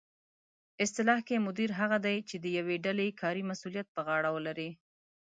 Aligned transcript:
اصطلاح 0.83 1.19
کې 1.27 1.43
مدیر 1.47 1.71
هغه 1.79 1.97
دی 2.05 2.17
چې 2.29 2.35
د 2.43 2.45
یوې 2.57 2.75
ډلې 2.85 3.07
کاري 3.21 3.43
مسؤلیت 3.51 3.87
په 3.95 4.01
غاړه 4.07 4.29
ولري 4.35 4.69